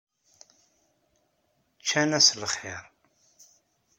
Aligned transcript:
Ččan-as 1.79 2.27
lxir. 2.41 2.83